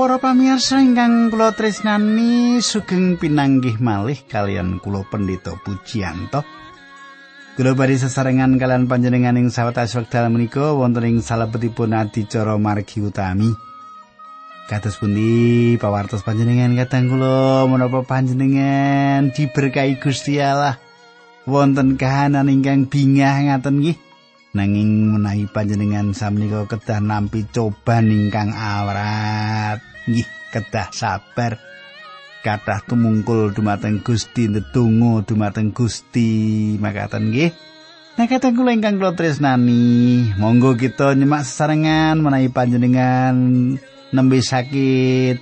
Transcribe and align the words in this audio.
Para 0.00 0.16
pamirsa 0.16 0.80
ingkang 0.80 1.28
kula 1.28 1.52
tresnani 1.52 2.56
sugeng 2.64 3.20
pinanggih 3.20 3.76
malih 3.84 4.16
kalian 4.32 4.80
kula 4.80 5.04
pendeta 5.04 5.52
Pujiyanto. 5.60 6.40
Kula 7.52 7.76
badhe 7.76 8.00
sesarengan 8.00 8.56
kalian 8.56 8.88
panjenengan 8.88 9.36
ing 9.36 9.52
sawetawis 9.52 9.92
wekdal 10.00 10.32
menika 10.32 10.72
wonten 10.72 11.04
ing 11.04 11.20
salebetipun 11.20 11.92
adicara 11.92 12.56
margi 12.56 13.04
utami. 13.04 13.52
Kados 14.72 14.96
pundi 14.96 15.76
pawartos 15.76 16.24
panjenengan 16.24 16.72
kadang 16.80 17.12
kula 17.12 17.68
menapa 17.68 18.00
panjenengan 18.00 19.28
diberkahi 19.36 20.00
Gusti 20.00 20.40
Allah 20.40 20.80
wonten 21.44 22.00
kahanan 22.00 22.48
ingkang 22.48 22.88
bingah 22.88 23.52
ngaten 23.52 23.84
nggih. 23.84 24.00
Nanging 24.56 25.12
menawi 25.12 25.44
panjenengan 25.44 26.16
samenika 26.16 26.64
kedah 26.64 27.04
nampi 27.04 27.44
coban 27.52 28.08
ingkang 28.08 28.56
awrat. 28.56 29.89
Nggih 30.08 30.28
kedah 30.54 30.88
sabar 30.94 31.60
kathah 32.40 32.80
tumungkul 32.88 33.52
dumateng 33.52 34.00
Gusti 34.00 34.48
ndedonga 34.48 35.24
dumateng 35.28 35.76
Gusti 35.76 36.76
makaten 36.80 37.32
nggih 37.32 37.52
Nakaten 38.18 38.52
kula 38.52 38.76
ingkang 38.76 39.00
kula 39.00 39.16
tresnani, 39.16 40.28
monggo 40.36 40.76
kita 40.76 41.16
nyemak 41.16 41.40
sesarengan 41.40 42.20
menawi 42.20 42.52
panjenengan 42.52 43.32
nembe 44.12 44.38
sakit. 44.44 45.40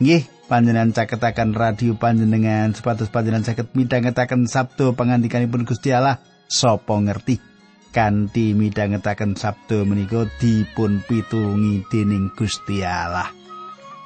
Nggih, 0.00 0.22
panjenengan 0.46 0.94
caketaken 0.94 1.52
radio 1.52 1.98
panjenengan 1.98 2.70
supados 2.70 3.10
panjenengan 3.10 3.50
saged 3.50 3.74
midhangetaken 3.74 4.46
sabdo 4.46 4.94
pangandikanipun 4.94 5.66
Gusti 5.66 5.90
Allah 5.90 6.22
sapa 6.46 6.96
ngerti. 6.96 7.42
Kanthi 7.90 8.56
midhangetaken 8.56 9.34
sabdo 9.34 9.82
menika 9.82 10.24
dipun 10.38 11.02
pitungi 11.02 11.82
dening 11.90 12.30
Gusti 12.32 12.86
Allah. 12.86 13.33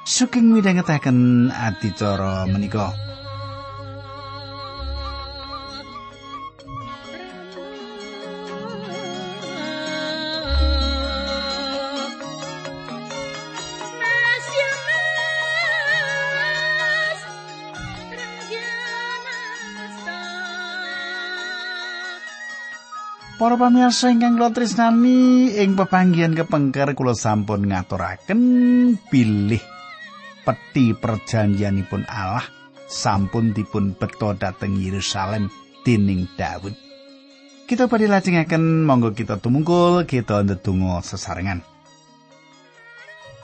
Suking 0.09 0.57
midhangetaken 0.57 1.53
adicara 1.53 2.49
menika. 2.49 2.97
Para 23.37 23.61
pamirsa 23.61 24.09
ingkang 24.09 24.41
kula 24.41 24.57
tresnani 24.57 25.53
ing 25.53 25.77
pepanggihan 25.77 26.33
kepengker 26.33 26.97
kula 26.97 27.13
sampun 27.13 27.69
ngaturaken 27.69 28.41
bilih 29.13 29.78
peti 30.49 30.97
perjanjianipun 30.97 32.09
Allah 32.09 32.49
sampun 32.89 33.53
dipun 33.53 33.93
beto 33.93 34.33
dhateng 34.33 34.81
Yerusalem 34.81 35.53
dening 35.85 36.25
Daud. 36.41 36.73
Kita 37.69 37.85
badhe 37.85 38.09
lajengaken 38.09 38.89
monggo 38.89 39.13
kita 39.13 39.37
tumungkul 39.37 40.09
kita 40.09 40.41
ndedonga 40.41 41.05
sesarengan. 41.05 41.61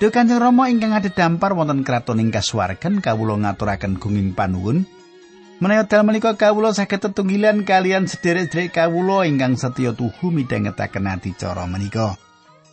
Duh 0.00 0.08
Kanjeng 0.08 0.40
Rama 0.40 0.72
ingkang 0.72 0.96
ada 0.96 1.12
dampar 1.12 1.52
wonten 1.52 1.84
kraton 1.84 2.24
ing 2.24 2.32
kasuwargan 2.32 3.04
kawula 3.04 3.36
ngaturaken 3.36 4.00
gunging 4.00 4.32
panuwun 4.32 4.88
Menawi 5.62 5.86
dal 5.86 6.02
menika 6.02 6.34
kawula 6.34 6.74
saged 6.74 6.98
tetunggilan 6.98 7.62
kalian 7.62 8.10
sederek-sederek 8.10 8.74
kawula 8.74 9.22
ingkang 9.22 9.54
setya 9.54 9.94
tuhu 9.94 10.34
midhangetaken 10.34 11.06
adicara 11.06 11.62
menika. 11.70 12.18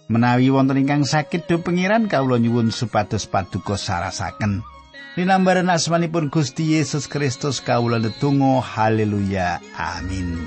Menawi 0.07 0.50
wonten 0.50 0.81
ingkang 0.81 1.06
sakit 1.06 1.45
do 1.45 1.59
pengiran 1.59 2.09
kawula 2.09 2.39
nyuwun 2.39 2.73
supados 2.73 3.28
paduka 3.29 3.75
sarasaken. 3.78 4.63
Linambaran 5.19 5.67
asmanipun 5.67 6.31
Gusti 6.31 6.79
Yesus 6.79 7.12
Kristus 7.12 7.59
kawula 7.59 8.00
ndedonga 8.00 8.63
haleluya 8.63 9.59
amin. 9.75 10.39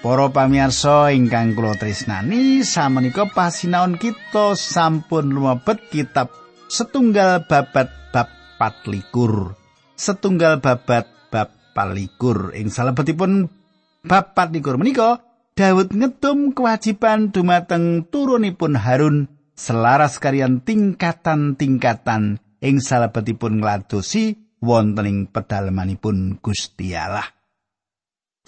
Para 0.00 0.32
pamirsa 0.32 1.12
ingkang 1.12 1.52
kula 1.52 1.76
tresnani, 1.76 2.64
samenika 2.64 3.28
pasinaon 3.28 4.00
kita 4.00 4.56
sampun 4.56 5.28
lumebet 5.28 5.92
kitab 5.92 6.32
setunggal 6.72 7.44
babat 7.44 7.92
bab 8.08 8.32
24. 8.56 9.52
Setunggal 10.00 10.64
babat 10.64 11.04
bab 11.28 11.52
24 11.76 12.56
ing 12.56 12.72
salebetipun 12.72 13.52
bab 14.00 14.32
24 14.32 14.80
menika 14.80 15.20
Daud 15.52 15.92
ngedum 15.92 16.56
kewajiban 16.56 17.28
dumateng 17.28 18.08
turunipun 18.08 18.80
Harun 18.80 19.28
selaras 19.52 20.16
karian 20.16 20.64
tingkatan-tingkatan 20.64 22.40
ing 22.64 22.80
salebetipun 22.80 23.60
ngladosi 23.60 24.32
wonten 24.64 25.04
ing 25.04 25.18
pedalamanipun 25.28 26.40
Gusti 26.40 26.96
Allah. 26.96 27.39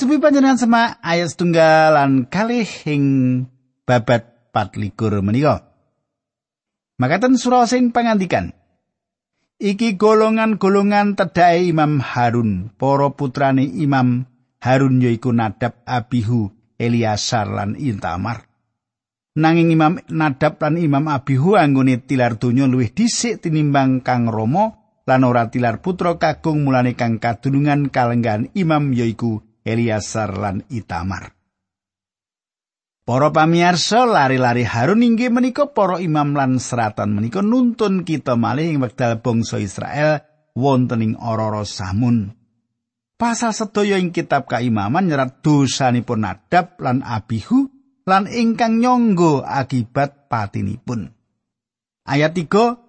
Cepi 0.03 0.19
panjenengan 0.19 0.59
semak 0.59 0.99
ayat 0.99 1.31
setunggal 1.31 1.95
lan 1.95 2.27
kalih 2.27 2.67
ing 2.91 3.05
babat 3.87 4.51
patlikur 4.51 5.15
menika. 5.23 5.63
Makaten 6.99 7.39
surah 7.39 7.71
sing 7.71 7.95
pangandikan. 7.95 8.51
Iki 9.63 9.95
golongan-golongan 9.95 11.15
tedhae 11.15 11.71
Imam 11.71 12.03
Harun, 12.03 12.75
para 12.75 13.15
putrane 13.15 13.63
Imam 13.63 14.27
Harun 14.59 14.99
yaiku 14.99 15.31
Nadab, 15.31 15.87
Abihu, 15.87 16.51
Eliasar 16.83 17.47
lan 17.47 17.79
Intamar. 17.79 18.43
Nanging 19.39 19.71
Imam 19.71 20.03
Nadab 20.11 20.59
lan 20.59 20.83
Imam 20.83 21.07
Abihu 21.15 21.55
anggone 21.55 22.03
tilar 22.03 22.43
donya 22.43 22.67
luwih 22.67 22.91
dhisik 22.91 23.39
tinimbang 23.39 24.03
Kang 24.03 24.27
Rama 24.27 24.99
lan 25.07 25.23
ora 25.23 25.47
tilar 25.47 25.79
putra 25.79 26.19
kagung 26.19 26.67
mulane 26.67 26.99
kang 26.99 27.23
kadunungan 27.23 27.87
kalenggan 27.95 28.51
Imam 28.59 28.91
yaiku 28.91 29.52
Eliasar 29.63 30.35
lan 30.37 30.67
Itamar. 30.69 31.35
Para 33.03 33.35
pamirsa 33.35 34.07
lari-lari 34.07 34.63
Harun 34.63 35.03
inggih 35.03 35.35
menika 35.35 35.67
para 35.67 35.99
imam 35.99 36.39
lan 36.39 36.63
seratan 36.63 37.19
menika 37.19 37.43
nuntun 37.43 38.07
kita 38.07 38.39
malih 38.39 38.71
ing 38.71 38.79
wekdal 38.79 39.19
bangsa 39.19 39.59
Israel 39.59 40.23
wonten 40.55 41.03
ing 41.03 41.13
Ororo 41.19 41.67
Samun. 41.67 42.31
Pasal 43.19 43.55
sedaya 43.55 43.99
ing 43.99 44.15
kitab 44.15 44.47
kaimaman 44.47 45.11
nyerat 45.11 45.43
dosanipun 45.43 46.23
Nadab 46.23 46.79
lan 46.79 47.03
Abihu 47.03 47.67
lan 48.07 48.31
ingkang 48.31 48.79
nyangga 48.79 49.47
akibat 49.47 50.31
patinipun. 50.31 51.11
Ayat 52.07 52.35
3 52.35 52.83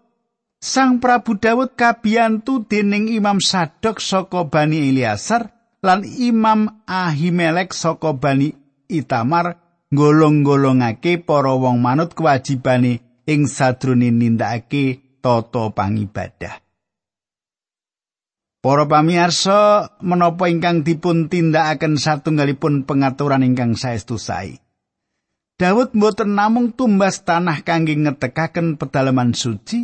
Sang 0.63 1.03
Prabu 1.03 1.35
Dawud 1.41 1.75
kabiyantu 1.75 2.63
dening 2.63 3.11
Imam 3.11 3.43
Sadok 3.43 3.99
saka 3.99 4.47
Bani 4.47 4.93
Eliasar 4.93 5.51
lan 5.83 6.07
Imam 6.07 6.87
Ahimelek 6.87 7.75
saka 7.75 8.15
Bani 8.15 8.55
Itamar 8.87 9.59
golong-golongake 9.91 11.21
para 11.21 11.53
wong 11.53 11.83
manut 11.83 12.15
kewajibane 12.15 13.23
ing 13.27 13.45
sadrone 13.45 14.09
nindakake 14.09 15.19
tata 15.19 15.69
pangibadah. 15.75 16.63
Para 18.63 18.87
pamirsa, 18.87 19.91
menapa 19.99 20.47
ingkang 20.47 20.87
dipun 20.87 21.27
tindakaken 21.27 21.99
satunggalipun 21.99 22.87
pengaturan 22.87 23.43
ingkang 23.43 23.75
saestu 23.75 24.15
sae. 24.15 24.63
Dawud 25.59 25.91
mboten 25.91 26.31
namung 26.31 26.71
tumbas 26.71 27.27
tanah 27.27 27.67
kangge 27.67 27.99
ngetekaken 27.99 28.79
pedalaman 28.79 29.35
suci, 29.35 29.83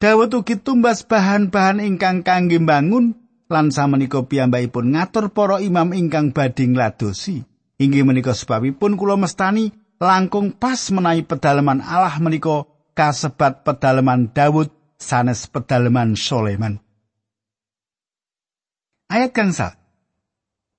Dawud 0.00 0.32
ugi 0.32 0.56
tumbas 0.58 1.04
bahan-bahan 1.04 1.84
ingkang 1.84 2.24
kangge 2.24 2.56
bangun 2.56 3.19
lan 3.50 3.74
samenika 3.74 4.22
piyambakipun 4.22 4.94
ngatur 4.94 5.34
para 5.34 5.58
imam 5.58 5.90
ingkang 5.90 6.30
badhe 6.30 6.70
ngladosi. 6.70 7.42
Inggih 7.82 8.06
menika 8.06 8.30
sebabipun 8.30 8.94
kula 8.94 9.18
mestani 9.18 9.74
langkung 9.98 10.54
pas 10.54 10.78
menawi 10.94 11.26
pedalaman 11.26 11.82
Allah 11.82 12.14
menika 12.22 12.64
kasebat 12.94 13.66
pedalaman 13.66 14.30
Daud 14.30 14.70
sanes 14.96 15.50
pedalaman 15.50 16.14
Soleman. 16.14 16.78
Ayat 19.10 19.34
kangsa 19.34 19.80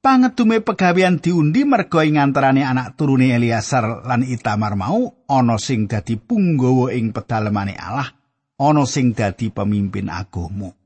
Pangetume 0.02 0.66
pegawean 0.66 1.22
diundi 1.22 1.62
merga 1.62 2.02
ing 2.02 2.18
anak 2.18 2.98
turune 2.98 3.38
Eliasar 3.38 4.02
lan 4.02 4.26
Itamar 4.26 4.74
mau 4.74 5.14
ana 5.30 5.62
sing 5.62 5.86
dadi 5.86 6.18
punggawa 6.18 6.90
ing 6.98 7.14
pedalamane 7.14 7.78
Allah, 7.78 8.10
ana 8.58 8.90
sing 8.90 9.14
dadi 9.14 9.54
pemimpin 9.54 10.10
agama. 10.10 10.81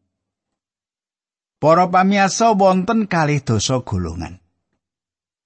Para 1.65 1.89
pamiyasa 1.89 2.53
wonten 2.53 3.09
kalih 3.09 3.41
dosa 3.41 3.81
golongan. 3.81 4.37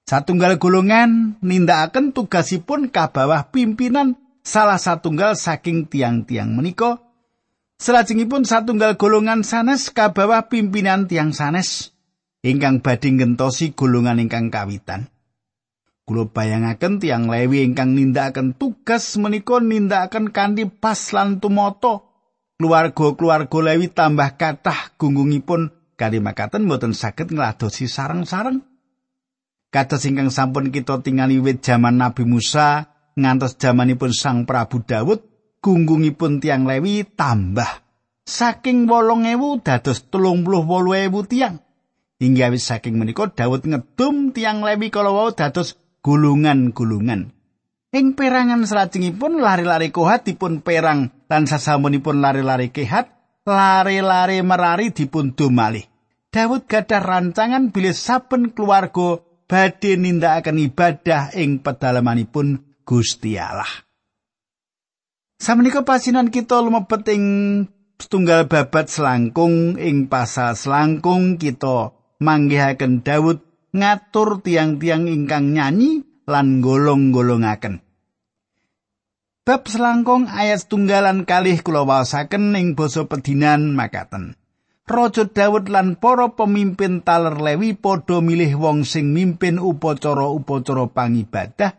Satunggal 0.04 0.60
golongan 0.60 1.40
nindakaken 1.40 2.12
tugasipun 2.12 2.92
kabawah 2.92 3.48
pimpinan 3.56 4.20
salah 4.44 4.76
satunggal 4.76 5.40
saking 5.40 5.88
tiang-tiang 5.88 6.52
menika 6.52 7.00
Selajengipun 7.80 8.44
satunggal 8.44 9.00
golongan 9.00 9.48
sanes 9.48 9.96
kabawah 9.96 10.52
pimpinan 10.52 11.08
tiang 11.08 11.32
sanes 11.32 11.96
ingkang 12.44 12.84
badhe 12.84 13.16
ngentosi 13.16 13.72
golongan 13.72 14.20
ingkang 14.20 14.52
kawitan. 14.52 15.08
Kula 16.04 16.28
bayangaken 16.28 17.00
tiang 17.00 17.32
lewi 17.32 17.64
ingkang 17.64 17.96
nindakaken 17.96 18.60
tugas 18.60 19.16
menika 19.16 19.64
nindakaken 19.64 20.36
kanthi 20.36 20.68
pas 20.68 21.00
lan 21.16 21.40
tumata. 21.40 22.04
Keluarga-keluarga 22.60 23.72
lewi 23.72 23.88
tambah 23.88 24.36
kathah 24.36 25.00
gunggungipun 25.00 25.79
kanthi 26.00 26.24
makaten 26.24 26.64
boten 26.64 26.96
saged 26.96 27.36
ngladosi 27.36 27.92
sareng-sareng. 27.92 28.64
Kados 29.70 30.08
ingkang 30.08 30.32
sampun 30.32 30.72
kita 30.72 31.04
tingali 31.04 31.38
wit 31.44 31.62
jaman 31.62 32.00
Nabi 32.00 32.24
Musa 32.24 32.90
ngantos 33.20 33.60
jamanipun 33.60 34.16
Sang 34.16 34.48
Prabu 34.48 34.82
Daud 34.82 35.22
gunggungipun 35.60 36.40
tiang 36.40 36.64
lewi 36.64 37.04
tambah. 37.04 37.84
Saking 38.24 38.88
wolong 38.88 39.28
ewu 39.28 39.60
dados 39.60 40.08
telung 40.08 40.48
puluh 40.48 40.64
wolu 40.64 40.96
ewu 40.96 41.28
tiang. 41.28 41.60
Hingga 42.18 42.50
wis 42.56 42.66
saking 42.72 42.96
menika 42.96 43.28
Daud 43.30 43.68
ngedum 43.68 44.32
tiang 44.32 44.64
lewi 44.64 44.88
kalau 44.90 45.20
wau 45.20 45.30
dados 45.36 45.76
gulungan-gulungan. 46.02 47.36
Ing 47.90 48.14
perangan 48.14 48.70
selajengipun 48.70 49.42
lari-lari 49.42 49.90
kohat 49.90 50.22
dipun 50.22 50.62
perang 50.62 51.10
lan 51.26 51.44
sasampunipun 51.50 52.22
lari-lari 52.22 52.70
kehat 52.70 53.10
lari-lari 53.50 54.46
merari 54.46 54.94
dipun 54.94 55.34
dumali 55.34 55.89
Daud 56.30 56.70
gadah 56.70 57.02
rancangan 57.02 57.74
bilih 57.74 57.98
saben 57.98 58.54
keluarga 58.54 59.18
badhe 59.50 59.98
nindakaken 59.98 60.62
ibadah 60.62 61.34
ing 61.34 61.66
pedalamanipun 61.66 62.62
Gusti 62.86 63.34
Allah. 63.42 63.70
Samenika 65.42 65.82
pasinan 65.82 66.30
kita 66.30 66.62
lumebet 66.62 67.02
ing 67.10 67.26
setunggal 67.98 68.46
babat 68.46 68.94
selangkung 68.94 69.82
ing 69.82 70.06
pasal 70.06 70.54
selangkung 70.54 71.42
kita 71.42 71.98
manggihaken 72.22 73.02
Daud 73.02 73.42
ngatur 73.74 74.46
tiang-tiang 74.46 75.10
ingkang 75.10 75.58
nyanyi 75.58 76.06
lan 76.30 76.62
golong-golongaken. 76.62 77.82
Bab 79.50 79.66
selangkung 79.66 80.30
ayat 80.30 80.70
tunggalan 80.70 81.26
kalih 81.26 81.58
kula 81.66 81.90
waosaken 81.90 82.54
ing 82.54 82.78
basa 82.78 83.10
pedinan 83.10 83.74
makaten. 83.74 84.38
Raja 84.90 85.30
Daud 85.30 85.70
lan 85.70 86.02
para 86.02 86.34
pemimpin 86.34 87.06
taler 87.06 87.38
Lewi 87.38 87.78
padha 87.78 88.26
milih 88.26 88.58
wong 88.58 88.90
sing 88.90 89.14
mimpin 89.14 89.62
upacara-upacara 89.62 90.90
pangibadah 90.90 91.78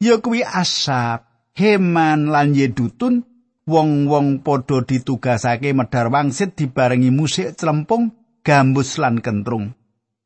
ya 0.00 0.16
kuwi 0.24 0.40
Asap 0.40 1.52
Heman 1.52 2.32
lan 2.32 2.56
Yedutun 2.56 3.28
wong-wong 3.68 4.40
padha 4.40 4.80
ditugasake 4.88 5.76
medhar 5.76 6.08
wangsit 6.08 6.56
dibarengi 6.56 7.12
musik 7.12 7.58
celempung, 7.58 8.14
gambus 8.46 8.96
lan 8.96 9.20
kentrung. 9.20 9.74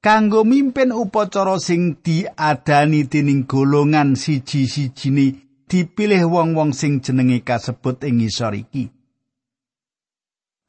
Kanggo 0.01 0.47
mimpin 0.49 0.97
upacara 0.97 1.61
sing 1.61 2.01
diadani 2.01 3.05
dening 3.05 3.45
golongan 3.45 4.17
siji-sijine 4.17 5.67
dipilih 5.69 6.25
wong-wong 6.25 6.73
sing 6.73 7.05
jenenge 7.05 7.45
kasebut 7.45 8.01
ing 8.09 8.23
ngisor 8.25 8.57
iki. 8.57 8.89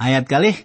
Ayat 0.02 0.26
kalih 0.28 0.58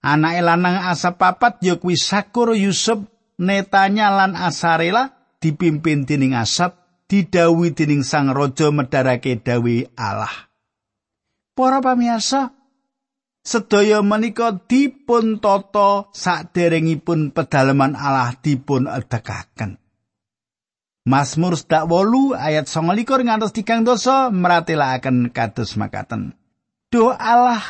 Anake 0.00 0.40
lanang 0.40 0.80
asap 0.88 1.20
papat 1.20 1.60
ya 1.60 1.76
kuwi 1.76 1.96
Sakur 1.96 2.56
Yusuf 2.56 3.04
Netanya 3.40 4.12
lan 4.12 4.36
Asarela 4.36 5.16
dipimpin 5.40 6.04
dening 6.04 6.36
asap 6.36 6.76
didhawuhi 7.08 7.72
dening 7.72 8.04
Sang 8.04 8.28
Raja 8.28 8.68
medharake 8.68 9.40
dawe 9.40 9.76
Allah. 9.96 10.52
Para 11.56 11.80
pamirsa, 11.80 12.52
sedaya 13.40 14.04
menika 14.04 14.60
dipun 14.68 15.40
tata 15.40 16.12
saderengipun 16.12 17.32
pedalaman 17.32 17.96
Allah 17.96 18.36
dipun 18.36 18.84
edekaken. 18.84 19.80
Mazmur 21.08 21.56
8 21.56 21.88
ayat 22.36 22.68
29 22.68 23.24
ngantos 23.24 23.56
tigang 23.56 23.88
dosa 23.88 24.28
meratelaken 24.28 25.32
kados 25.32 25.80
makaten. 25.80 26.36
Duh 26.92 27.16
Allah, 27.16 27.64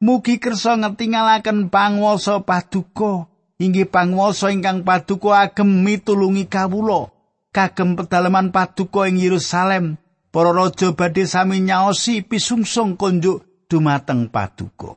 mugi 0.00 0.42
kersa 0.42 0.80
ngetingalaken 0.80 1.68
panguwasa 1.68 2.42
paduka, 2.42 3.30
inggih 3.60 3.86
panguwasa 3.86 4.50
ingkang 4.50 4.82
paduka 4.82 5.38
agem 5.44 5.84
mitulungi 5.84 6.48
kawula. 6.50 7.12
kagem 7.50 7.98
pedalaman 7.98 8.54
paduka 8.54 9.06
ing 9.10 9.18
Yerusalem. 9.18 9.98
Para 10.30 10.54
raja 10.54 10.94
badhe 10.94 11.26
sami 11.26 11.58
nyaosi 11.58 12.22
pisungsung 12.22 12.94
konjuk 12.94 13.66
dumateng 13.66 14.30
paduka. 14.30 14.94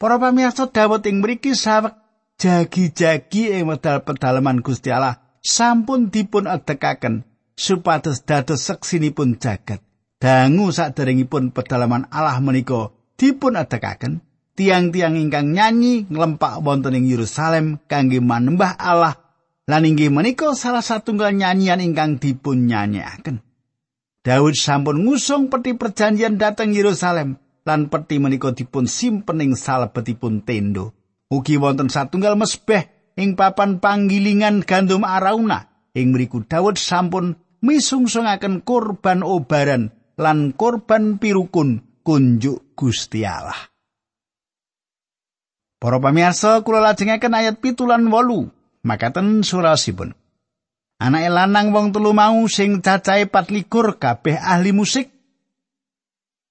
Para 0.00 0.16
pamirsa 0.16 0.72
Daud 0.72 1.04
ing 1.04 1.20
mriki 1.20 1.52
sawek 1.52 1.92
jagi-jagi 2.40 3.52
ing 3.52 3.68
wedal 3.68 4.00
pedalaman 4.00 4.64
Gusti 4.64 4.88
Allah 4.88 5.20
sampun 5.44 6.08
dipun 6.08 6.48
adekaken 6.48 7.28
supados 7.52 8.24
dados 8.24 8.64
seksinipun 8.64 9.36
jagat. 9.36 9.84
Dangu 10.16 10.72
saderengipun 10.72 11.52
pedalaman 11.52 12.08
Allah 12.08 12.40
menika 12.40 12.88
dipun 13.18 13.58
adekaken 13.58 14.22
tiang-tiang 14.54 15.18
ingkang 15.18 15.54
nyanyi 15.54 16.06
nglempak 16.10 16.62
wonten 16.62 16.94
ing 16.94 17.06
Yerusalem 17.10 17.82
kangge 17.90 18.22
manembah 18.22 18.78
Allah 18.78 19.24
Lan 19.64 19.88
inggih 19.88 20.12
menika 20.12 20.52
salah 20.52 20.84
satunggal 20.84 21.32
nyanyian 21.32 21.80
ingkang 21.80 22.20
dipun 22.20 22.68
nyanyikaken. 22.68 23.40
Daud 24.20 24.56
sampun 24.56 25.08
ngusung 25.08 25.48
peti 25.48 25.72
perjanjian 25.72 26.36
dateng 26.36 26.76
Yerusalem 26.76 27.40
lan 27.64 27.88
peti 27.88 28.20
menika 28.20 28.52
dipun 28.52 28.84
simpen 28.84 29.40
ing 29.40 29.56
salebetipun 29.56 30.44
tendo. 30.44 30.92
Ugi 31.32 31.56
wonten 31.56 31.88
satunggal 31.88 32.36
mesbeh 32.36 33.16
ing 33.16 33.40
papan 33.40 33.80
panggilingan 33.80 34.68
gandum 34.68 35.08
arauna. 35.08 35.72
Ing 35.96 36.12
mriku 36.12 36.44
Daud 36.44 36.76
sampun 36.76 37.40
misungsungaken 37.64 38.60
kurban 38.68 39.24
obaran 39.24 39.96
lan 40.20 40.52
kurban 40.52 41.16
pirukun 41.16 41.80
kunjuk 42.04 42.76
Gusti 42.76 43.24
Allah. 43.24 43.56
Para 45.80 46.00
pamirsa 46.00 46.60
kula 46.60 46.80
lajengaken 46.80 47.34
ayat 47.34 47.56
pitulan 47.60 48.04
wolu 48.08 48.52
makaten 48.84 49.40
surasipun. 49.40 50.12
Anake 51.00 51.28
lanang 51.28 51.74
wong 51.74 51.90
telu 51.90 52.14
mau 52.14 52.46
sing 52.46 52.84
cacahe 52.84 53.26
24 53.26 53.98
kabeh 53.98 54.36
ahli 54.38 54.70
musik. 54.70 55.10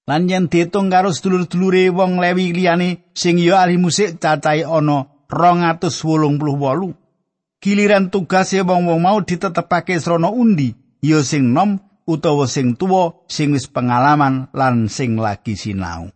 Lan 0.04 0.28
yen 0.28 0.52
diitung 0.52 0.92
karo 0.92 1.16
sedulur-dulure 1.16 1.88
wong 1.96 2.20
Lewi 2.20 2.52
liyane 2.52 3.08
sing 3.16 3.40
ya 3.40 3.64
ahli 3.64 3.80
musik 3.80 4.20
cacahe 4.20 4.68
ana 4.68 5.08
288. 5.32 7.64
Giliran 7.64 8.12
tugase 8.12 8.60
wong-wong 8.60 9.00
mau 9.00 9.24
ditetepake 9.24 9.96
srana 9.96 10.28
undi, 10.28 10.76
ya 11.00 11.24
sing 11.24 11.56
nom 11.56 11.80
utawa 12.10 12.50
sing 12.50 12.80
tuwa, 12.80 13.24
sing 13.30 13.54
wis 13.54 13.68
pengalaman 13.70 14.50
lan 14.56 14.88
sing 14.90 15.20
lagi 15.20 15.60
sinau. 15.60 16.10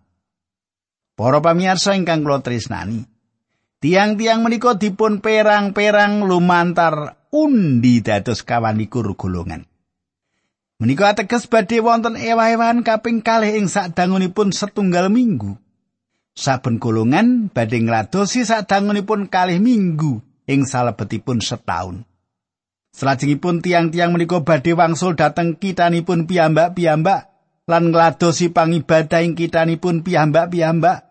Para 1.17 1.41
pamirsa 1.41 1.97
ingkang 1.97 2.21
kula 2.21 2.45
tresnani, 2.45 3.05
Tiang-tiang 3.77 4.41
menika 4.41 4.73
dipun 4.73 5.21
perang-perang 5.21 6.25
lumantar 6.25 7.21
undi 7.29 8.01
dados 8.01 8.41
kawanikur 8.41 9.13
golongan. 9.13 9.69
Menika 10.81 11.13
ateges 11.13 11.45
badhe 11.45 11.77
wonten 11.85 12.17
ewah-ewahan 12.17 12.81
kaping 12.81 13.21
kalih 13.21 13.53
ing 13.53 13.69
sadangunipun 13.69 14.49
setunggal 14.49 15.13
minggu. 15.13 15.61
Saben 16.33 16.81
golongan 16.81 17.53
badhe 17.53 17.77
ngladosi 17.85 18.49
sadangunipun 18.49 19.29
kalih 19.29 19.61
minggu 19.61 20.25
ing 20.49 20.65
salebetipun 20.65 21.37
setahun. 21.37 22.01
Salajengipun 22.97 23.61
tiang-tiang 23.61 24.09
menika 24.09 24.41
badhe 24.41 24.73
wangsul 24.73 25.13
dhateng 25.13 25.61
kitanipun 25.61 26.25
piyambak-piyambak 26.25 27.29
lan 27.69 27.93
ngladosi 27.93 28.49
pangibadah 28.49 29.21
ing 29.21 29.37
kitanipun 29.37 30.01
piyambak-piyambak. 30.01 31.05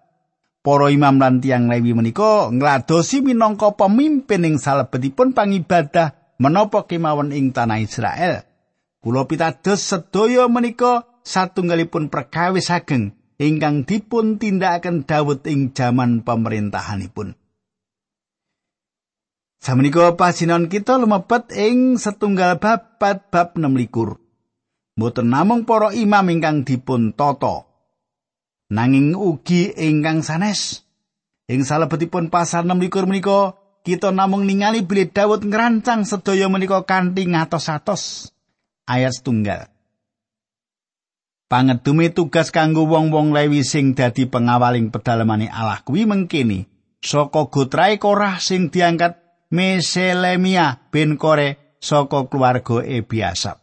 Para 0.66 0.90
imam 0.90 1.22
lan 1.22 1.38
tiang 1.38 1.70
lewi 1.70 1.94
menika 1.94 2.50
ngladosi 2.50 3.22
minangka 3.22 3.78
pemimpin 3.78 4.42
ing 4.42 4.58
salebetipun 4.58 5.30
pangibadah 5.30 6.18
menapa 6.42 6.90
kemawon 6.90 7.30
ing 7.30 7.54
tanah 7.54 7.78
Israel. 7.78 8.42
Kula 8.98 9.30
pitados 9.30 9.78
sedaya 9.78 10.50
menika 10.50 11.06
satunggalipun 11.22 12.10
perkawis 12.10 12.74
ageng 12.74 13.14
ingkang 13.38 13.86
dipun 13.86 14.42
tindakaken 14.42 15.06
Daud 15.06 15.46
ing 15.46 15.70
jaman 15.70 16.26
pemerintahanipun. 16.26 17.38
Samenika 19.66 20.14
pasinon 20.14 20.70
kita 20.70 20.94
lumebet 20.94 21.50
ing 21.50 21.98
setunggal 21.98 22.62
bab 22.62 23.02
bab 23.02 23.58
6 23.58 23.66
likur. 23.74 24.14
Mboten 24.94 25.26
namung 25.26 25.66
para 25.66 25.90
imam 25.90 26.22
ingkang 26.30 26.62
dipun 26.62 27.10
tata, 27.10 27.66
nanging 28.70 29.18
ugi 29.18 29.74
ingkang 29.74 30.22
sanes. 30.22 30.86
Ing 31.50 31.66
salebetipun 31.66 32.30
pasal 32.30 32.62
6 32.62 32.78
likur 32.78 33.10
menika 33.10 33.58
kita 33.82 34.14
namung 34.14 34.46
ningali 34.46 34.86
bilih 34.86 35.10
Daud 35.10 35.42
ngrancang 35.42 36.06
sedaya 36.06 36.46
menika 36.46 36.86
kanthi 36.86 37.26
ngatos-atos 37.26 38.30
ayat 38.86 39.18
setunggal. 39.18 39.66
Pangedume 41.50 42.14
tugas 42.14 42.54
kanggo 42.54 42.86
wong-wong 42.86 43.34
Lewi 43.34 43.66
sing 43.66 43.98
dadi 43.98 44.30
pengawaling 44.30 44.94
pedalemane 44.94 45.50
Allah 45.50 45.82
kuwi 45.82 46.06
mengkini 46.06 46.70
saka 47.02 47.50
gotrae 47.50 47.98
Korah 47.98 48.38
sing 48.38 48.70
diangkat 48.70 49.25
Meselemia 49.46 50.90
bin 50.90 51.14
Kore 51.14 51.78
saka 51.78 52.26
keluarga 52.26 52.82
Ebiasap. 52.82 53.62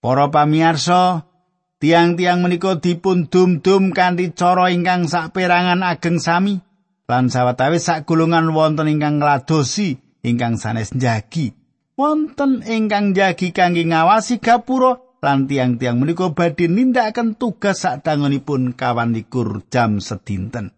Para 0.00 0.32
pamirsa, 0.32 1.28
tiang-tiang 1.76 2.40
menika 2.40 2.80
dipun 2.80 3.28
dum-dum 3.28 3.92
kanthi 3.92 4.32
cara 4.32 4.72
ingkang 4.72 5.04
saperangan 5.04 5.84
ageng 5.84 6.16
sami 6.16 6.64
lan 7.04 7.28
sawetawis 7.28 7.84
sak 7.84 8.08
gulungan 8.08 8.56
wonten 8.56 8.88
ingkang 8.88 9.20
ngladosi 9.20 10.00
ingkang 10.24 10.56
sanes 10.56 10.96
njagi. 10.96 11.52
Wonten 12.00 12.64
ingkang 12.64 13.12
njagi 13.12 13.52
kangge 13.52 13.84
ngawasi 13.84 14.40
gapura 14.40 14.96
lan 15.20 15.44
tiang-tiang 15.44 16.00
menika 16.00 16.32
badhe 16.32 16.72
nindakaken 16.72 17.36
tugas 17.36 17.84
sadangunipun 17.84 18.72
kawan 18.72 19.12
likur 19.12 19.60
jam 19.68 20.00
sedinten. 20.00 20.72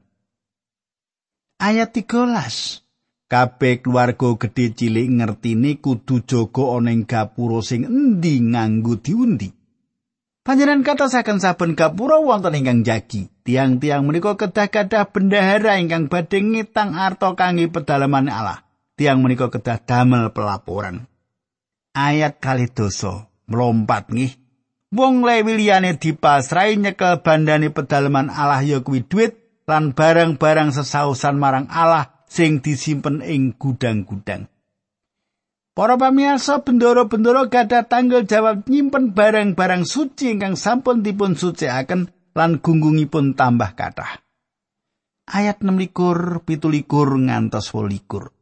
Ayat 1.63 1.95
13 1.95 2.82
Kabeh 3.33 3.81
keluarga 3.81 4.37
gedhe 4.37 4.77
cilik 4.77 5.09
ngertine 5.09 5.81
kudu 5.81 6.21
jaga 6.29 6.77
ana 6.77 6.93
ing 6.93 7.09
gapura 7.09 7.65
sing 7.65 7.89
endi 7.89 8.45
nganggo 8.45 9.01
diundi. 9.01 9.49
Panjenengan 10.45 10.85
katosaken 10.85 11.41
saben 11.41 11.73
gapura 11.73 12.21
wonten 12.21 12.53
ingkang 12.53 12.85
jagi. 12.85 13.33
Tiang-tiang 13.41 14.05
menika 14.05 14.37
kedah 14.37 14.69
kadah 14.69 15.09
bendahara 15.09 15.81
ingkang 15.81 16.13
badhe 16.13 16.45
ngitang 16.45 16.93
arta 16.93 17.33
kangge 17.33 17.73
pedalaman 17.73 18.29
Allah. 18.29 18.69
Tiang 19.01 19.25
menika 19.25 19.49
kedah 19.49 19.81
damel 19.81 20.29
pelaporan. 20.37 21.09
Ayat 21.97 22.37
kali 22.37 22.69
dosa 22.69 23.33
melompat 23.49 24.13
nggih. 24.13 24.37
Wong 24.93 25.25
Lewi 25.25 25.57
liyane 25.57 25.97
dipasrai 25.97 26.77
nyekel 26.77 27.25
bandane 27.25 27.73
pedalaman 27.73 28.29
Allah 28.29 28.61
ya 28.61 28.85
kuwi 28.85 29.09
duit 29.09 29.65
lan 29.65 29.97
barang-barang 29.97 30.77
sesausan 30.77 31.41
marang 31.41 31.73
Allah 31.73 32.13
sing 32.33 32.65
disimpen 32.65 33.21
ing 33.21 33.53
gudang-gudang. 33.61 34.49
Para 35.77 36.01
pamirsa 36.01 36.65
bendoro-bendoro 36.65 37.49
gadah 37.53 37.85
tanggal 37.89 38.25
jawab 38.25 38.65
nyimpen 38.69 39.13
barang-barang 39.13 39.85
suci 39.85 40.33
ingkang 40.33 40.57
sampun 40.57 41.05
dipun 41.05 41.37
sucikaken 41.37 42.09
lan 42.33 42.61
gunggungipun 42.61 43.37
tambah 43.37 43.77
kathah. 43.77 44.21
Ayat 45.29 45.65
6 45.65 45.77
likur, 45.81 46.45
pitu 46.45 46.69
likur, 46.69 47.17
ngantos 47.17 47.73
wolikur. 47.73 48.33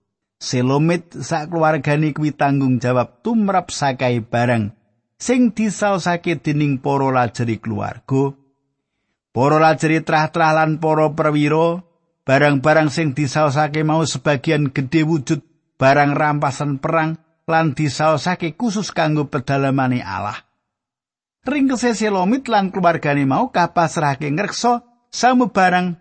Selomit 0.40 1.12
sak 1.12 1.52
keluargane 1.52 2.16
kuwi 2.16 2.34
tanggung 2.34 2.80
jawab 2.80 3.20
tumrap 3.20 3.70
sakai 3.70 4.24
barang 4.24 4.72
sing 5.20 5.52
disaosake 5.52 6.40
dening 6.40 6.80
para 6.80 7.12
lajeri 7.12 7.60
keluarga. 7.60 8.34
Para 9.30 9.62
lajeri 9.62 10.02
trah-trah 10.02 10.50
lan 10.56 10.82
para 10.82 11.12
perwira, 11.14 11.84
barang-barang 12.24 12.88
sing 12.92 13.12
disaosake 13.16 13.84
mau 13.84 14.04
sebagian 14.04 14.70
gedhe 14.70 15.04
wujud 15.04 15.40
barang 15.80 16.12
rampasan 16.16 16.78
perang 16.78 17.16
lan 17.48 17.72
disaosake 17.74 18.54
khusus 18.54 18.92
kanggo 18.94 19.26
pedalamane 19.26 20.04
Allah. 20.04 20.38
Ring 21.40 21.72
kesese 21.72 22.06
Selomit 22.06 22.46
lan 22.52 22.68
keluargane 22.68 23.24
mau 23.24 23.48
kapasrahake 23.48 24.28
ngreksa 24.28 24.84
samu 25.08 25.48
barang 25.50 25.96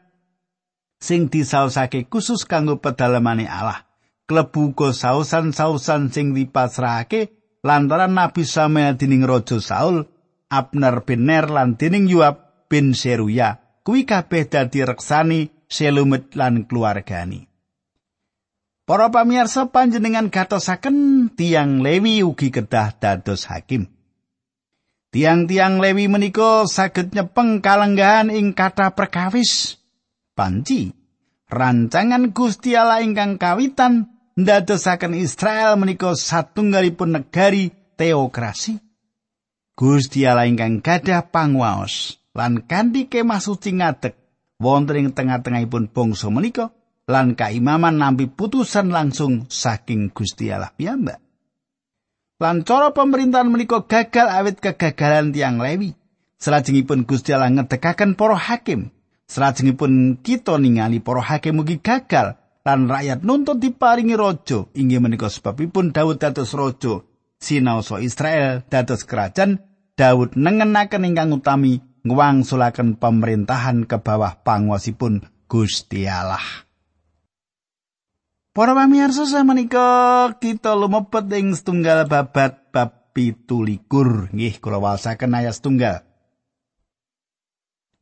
sing 1.00 1.32
disaosake 1.32 2.12
khusus 2.12 2.44
kanggo 2.44 2.84
pedalamane 2.84 3.48
Allah. 3.48 3.90
klebu 4.30 4.78
go 4.78 4.94
sausan-sausan 4.94 6.14
sing 6.14 6.38
dipasrahake 6.38 7.34
lantaran 7.66 8.14
Nabi 8.14 8.46
Samuel 8.46 8.94
dening 8.94 9.26
Raja 9.26 9.58
Saul, 9.58 10.06
Abner 10.54 11.02
bin 11.02 11.26
Ner 11.26 11.50
lan 11.50 11.82
dening 11.82 12.06
Yoab 12.06 12.70
bin 12.70 12.94
Seruya. 12.94 13.58
Kuwi 13.82 14.06
kabeh 14.06 14.46
dadi 14.46 14.86
reksani 14.86 15.50
Selumit 15.70 16.34
lan 16.34 16.66
keluargani. 16.66 17.46
Para 18.90 19.14
pamirsa 19.14 19.70
panjenengan 19.70 20.34
gatosaken 20.34 21.30
tiang 21.38 21.86
Lewi 21.86 22.26
ugi 22.26 22.50
kedah 22.50 22.98
dados 22.98 23.46
hakim. 23.46 23.86
Tiang-tiang 25.14 25.78
Lewi 25.78 26.10
menika 26.10 26.66
saged 26.66 27.14
nyepeng 27.14 27.62
kalenggahan 27.62 28.34
ing 28.34 28.58
kata 28.58 28.98
perkawis. 28.98 29.78
Panci, 30.34 30.90
rancangan 31.54 32.34
Gusti 32.34 32.74
Allah 32.74 33.06
ingkang 33.06 33.38
kawitan 33.38 34.10
ndadosaken 34.34 35.14
Israel 35.14 35.78
menika 35.78 36.18
satunggalipun 36.18 37.14
negari 37.14 37.70
teokrasi. 37.94 38.82
Gusti 39.78 40.26
Allah 40.26 40.50
ingkang 40.50 40.82
gadah 40.82 41.30
pangwaos 41.30 42.18
lan 42.34 42.66
kanthi 42.66 43.06
kemah 43.06 43.38
suci 43.38 43.78
ngadeg 43.78 44.18
wonten 44.60 45.00
ing 45.00 45.10
tengah-tengahipun 45.16 45.90
bangsa 45.90 46.28
menika 46.28 46.76
lan 47.10 47.34
kaimaman 47.34 47.98
nampi 47.98 48.30
putusan 48.30 48.94
langsung 48.94 49.50
saking 49.50 50.14
Gusti 50.14 50.52
Allah 50.54 50.70
piyambak. 50.76 51.18
Lan 52.40 52.64
cara 52.64 52.94
pemerintahan 52.96 53.50
menika 53.52 53.84
gagal 53.84 54.28
awit 54.30 54.62
kegagalan 54.64 55.36
tiang 55.36 55.60
Lewi. 55.60 55.92
Selajengipun 56.40 57.04
Gusti 57.04 57.36
Allah 57.36 57.52
ngedekaken 57.52 58.16
para 58.16 58.40
hakim. 58.40 58.96
Selajengipun 59.28 60.24
kita 60.24 60.56
ningali 60.56 61.04
para 61.04 61.20
hakim 61.20 61.60
mugi 61.60 61.84
gagal 61.84 62.40
lan 62.64 62.86
rakyat 62.86 63.26
nuntut 63.26 63.58
diparingi 63.58 64.14
raja 64.14 64.68
inggih 64.78 65.02
menika 65.02 65.32
sebabipun 65.32 65.90
Daud 65.96 66.22
dados 66.22 66.54
raja 66.54 67.02
sinaosa 67.42 68.04
Israel 68.04 68.62
dados 68.68 69.08
kerajaan 69.08 69.64
Daud 69.96 70.38
nengenaken 70.38 71.08
ingkang 71.08 71.34
utami 71.34 71.82
ngwangsulaken 72.04 73.00
pemerintahan 73.00 73.88
ke 73.88 73.98
bawah 74.00 74.40
panguasipun 74.44 75.26
Gusti 75.50 76.06
Allah. 76.06 76.44
Para 78.54 78.76
pamirsa 78.76 79.24
menika 79.48 80.28
kita 80.42 80.76
lumebet 80.76 81.32
ing 81.38 81.56
setunggal 81.56 82.06
babat 82.12 82.74
bab 82.76 83.14
pitulikur. 83.16 84.28
Nggih 84.36 84.60
kula 84.60 84.84
wasaken 84.84 85.38
ayat 85.38 85.56
setunggal. 85.56 86.04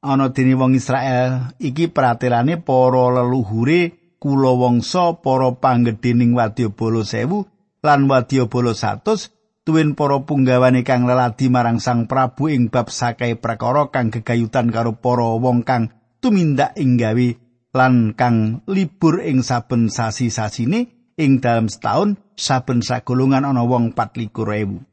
Ana 0.02 0.34
dene 0.34 0.58
wong 0.58 0.78
Israel 0.78 1.54
iki 1.62 1.90
pratilane 1.92 2.58
para 2.62 3.22
leluhure 3.22 4.16
kula 4.18 4.58
wangsa 4.58 5.22
para 5.22 5.54
panggedhening 5.54 6.34
wadyabala 6.34 7.06
sewu 7.06 7.46
lan 7.86 8.10
wadyabala 8.10 8.74
satus 8.74 9.30
tuwin 9.68 10.00
para 10.00 10.24
punggawane 10.24 10.88
kang 10.88 11.04
leladi 11.04 11.52
marang 11.52 11.84
Sang 11.84 12.08
Prabu 12.08 12.48
ing 12.48 12.72
bab 12.72 12.88
sakai 12.88 13.36
prakara 13.36 13.92
kang 13.92 14.08
gegayutan 14.08 14.72
karo 14.72 14.96
para 14.96 15.36
wong 15.36 15.68
kang 15.68 15.92
tumindak 16.24 16.72
ing 16.80 16.96
gawe 16.96 17.28
lan 17.76 18.16
kang 18.16 18.64
libur 18.64 19.20
ing 19.20 19.44
saben 19.44 19.92
sasi-sasine 19.92 21.12
ing 21.20 21.44
dalam 21.44 21.68
setahun 21.68 22.16
saben 22.40 22.80
sagolongan 22.80 23.44
ana 23.44 23.68
wong 23.68 23.92
24.000 23.92 24.88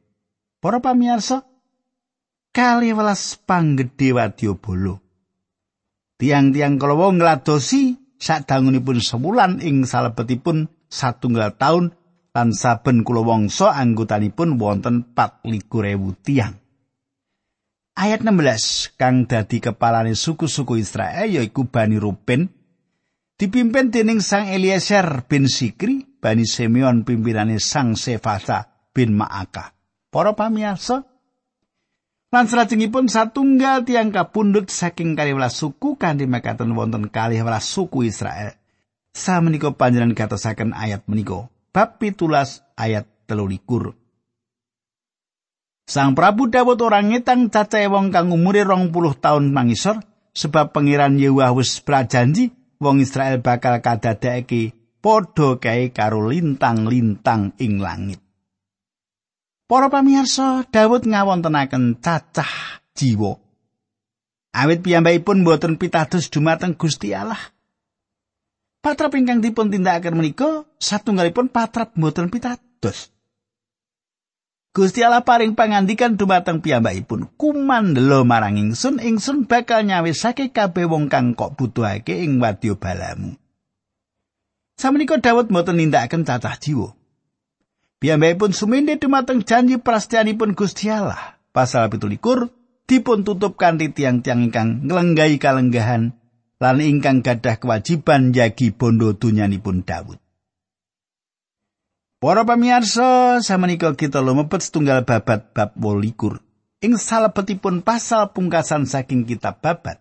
Para 0.58 0.82
pamirsa 0.82 1.46
kali 2.50 2.90
welas 2.90 3.38
panggedhe 3.38 4.10
wadyabala. 4.10 4.98
Tiang-tiang 6.18 6.82
kala 6.82 7.14
ngladosi 7.14 7.94
sadangunipun 8.18 8.98
sebulan 8.98 9.62
ing 9.62 9.86
salebetipun 9.86 10.66
satunggal 10.90 11.54
taun 11.54 11.94
lan 12.34 12.50
saben 12.50 13.06
kula 13.06 13.22
wangsa 13.22 13.78
anggotanipun 13.78 14.58
wonten 14.58 15.14
24.000 15.14 16.26
tiang. 16.26 16.54
Ayat 17.94 18.26
16 18.26 18.98
kang 18.98 19.30
dadi 19.30 19.62
kepalane 19.62 20.18
suku-suku 20.18 20.82
Israel 20.82 21.30
yaiku 21.30 21.70
Bani 21.70 21.94
Ruben 21.94 22.50
dipimpin 23.38 23.94
dening 23.94 24.18
Sang 24.18 24.50
Eliezer 24.50 25.30
bin 25.30 25.46
Sikri, 25.46 26.02
Bani 26.18 26.42
Simeon 26.42 27.06
pimpinane 27.06 27.62
Sang 27.62 27.94
Sefasa 27.94 28.90
bin 28.90 29.14
Maaka. 29.14 29.70
Para 30.10 30.34
pamirsa, 30.34 31.06
Lan 32.34 32.50
salajengipun 32.50 33.06
satunggal 33.06 33.86
tiang 33.86 34.10
kapundhut 34.10 34.66
saking 34.66 35.14
kaliwelas 35.14 35.54
suku 35.54 35.94
kanthi 35.94 36.26
mekaten 36.26 36.74
wonten 36.74 37.06
kaliwelas 37.06 37.62
suku 37.62 38.10
Israel. 38.10 38.58
Samenika 39.14 39.70
panjenengan 39.70 40.18
katosaken 40.18 40.74
ayat 40.74 41.06
menika. 41.06 41.53
Bab 41.74 41.98
pitulas 41.98 42.62
ayat 42.78 43.26
telulikur. 43.26 43.98
Sang 45.90 46.14
Prabu 46.14 46.46
Dawud 46.46 46.78
orang 46.78 47.10
ngetang 47.10 47.50
cacahe 47.50 47.90
wong 47.90 48.14
kang 48.14 48.30
umure 48.30 48.62
rong 48.62 48.94
puluh 48.94 49.18
tahun 49.18 49.50
mangisor 49.50 49.98
sebab 50.30 50.70
pangeran 50.70 51.18
Yehuwa 51.18 51.50
wis 51.50 51.82
prajanji 51.82 52.54
wong 52.78 53.02
Israel 53.02 53.42
bakal 53.42 53.82
kadadekake 53.82 54.70
padha 55.02 55.58
kae 55.58 55.90
karo 55.90 56.30
lintang-lintang 56.30 57.58
ing 57.58 57.82
langit. 57.82 58.22
Para 59.66 59.90
pamirsa, 59.90 60.62
Daud 60.70 61.10
ngawontenaken 61.10 61.98
cacah 61.98 62.80
jiwa. 62.94 63.34
Awit 64.54 64.86
piyambakipun 64.86 65.42
boten 65.42 65.74
pitados 65.74 66.30
dumateng 66.30 66.78
Gusti 66.78 67.10
Allah. 67.10 67.53
Patrap 68.84 69.16
ingkang 69.16 69.40
dipun 69.40 69.72
tindakaken 69.72 70.12
menika 70.12 70.68
satunggalipun 70.76 71.48
patrap 71.48 71.96
boten 71.96 72.28
pitados. 72.28 73.08
Gusti 74.76 75.00
Allah 75.00 75.24
paring 75.24 75.56
pangandikan 75.56 76.20
dumateng 76.20 76.60
piyambakipun, 76.60 77.32
"Kumandela 77.40 78.28
marang 78.28 78.60
ingsun, 78.60 79.00
ingsun 79.00 79.48
bakal 79.48 79.88
nyawisake 79.88 80.52
kabeh 80.52 80.84
wong 80.84 81.08
kang 81.08 81.32
kok 81.32 81.56
butuhake 81.56 82.12
ing 82.28 82.44
wadya 82.44 82.76
balamu." 82.76 83.40
Samenika 84.76 85.16
Daud 85.16 85.48
mboten 85.48 85.80
nindakaken 85.80 86.28
cacah 86.28 86.60
jiwa. 86.60 86.92
Piyambakipun 88.04 88.52
sumindhe 88.52 89.00
dumateng 89.00 89.48
janji 89.48 89.80
prastianipun 89.80 90.52
Gusti 90.52 90.92
Allah. 90.92 91.40
Pasal 91.56 91.88
17 91.88 92.52
dipun 92.84 93.24
tutup 93.24 93.56
kanthi 93.56 93.88
tiang-tiang 93.96 94.44
ingkang 94.44 94.84
nglenggahi 94.84 95.40
kalenggahan 95.40 96.12
lan 96.62 96.78
ingkang 96.82 97.24
gadah 97.24 97.58
kewajiban 97.58 98.30
jagi 98.30 98.70
bondo 98.70 99.14
dunyanipun 99.14 99.82
Daud. 99.82 100.18
Para 102.24 102.40
pamirsa, 102.48 103.40
samenika 103.44 103.92
kita 103.92 104.24
lumebet 104.24 104.64
setunggal 104.64 105.04
babat 105.04 105.52
bab 105.52 105.76
28. 105.76 106.40
Ing 106.80 106.96
salebetipun 106.96 107.84
pasal 107.84 108.32
pungkasan 108.32 108.88
saking 108.88 109.28
kitab 109.28 109.60
babat. 109.60 110.00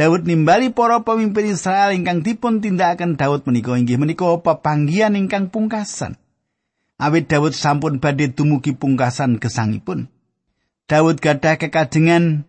Daud 0.00 0.24
nimbali 0.24 0.72
para 0.72 1.04
pemimpin 1.04 1.52
Israel 1.52 1.92
ingkang 1.92 2.24
dipun 2.24 2.64
tindakaken 2.64 3.20
Daud 3.20 3.44
menika 3.44 3.76
inggih 3.76 4.00
menika 4.00 4.24
pepanggihan 4.40 5.12
ingkang 5.12 5.52
pungkasan. 5.52 6.16
Awit 6.96 7.28
Daud 7.28 7.52
sampun 7.52 8.00
badhe 8.00 8.32
dumugi 8.32 8.72
pungkasan 8.72 9.36
gesangipun. 9.36 10.08
Daud 10.88 11.20
gadah 11.20 11.60
kekajengan 11.60 12.48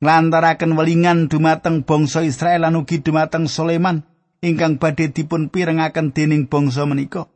nglantaraken 0.00 0.74
welingan 0.74 1.28
dumateng 1.28 1.84
bangsa 1.84 2.24
Israel 2.24 2.64
lan 2.64 2.80
ugi 2.80 3.04
dumateng 3.04 3.46
Soleman 3.46 4.02
ingkang 4.40 4.80
badhe 4.80 5.12
dipun 5.12 5.52
pirengaken 5.52 6.16
dening 6.16 6.48
bangsa 6.48 6.88
menika. 6.88 7.28